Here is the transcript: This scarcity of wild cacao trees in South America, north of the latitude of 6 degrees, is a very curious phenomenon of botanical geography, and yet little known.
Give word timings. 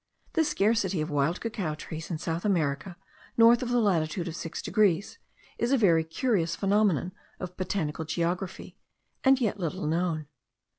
This 0.33 0.49
scarcity 0.49 0.99
of 0.99 1.11
wild 1.11 1.39
cacao 1.41 1.75
trees 1.75 2.09
in 2.09 2.17
South 2.17 2.43
America, 2.43 2.97
north 3.37 3.61
of 3.61 3.69
the 3.69 3.77
latitude 3.79 4.27
of 4.27 4.35
6 4.35 4.59
degrees, 4.63 5.19
is 5.59 5.71
a 5.71 5.77
very 5.77 6.03
curious 6.03 6.55
phenomenon 6.55 7.11
of 7.39 7.55
botanical 7.55 8.03
geography, 8.05 8.79
and 9.23 9.39
yet 9.39 9.59
little 9.59 9.85
known. 9.85 10.25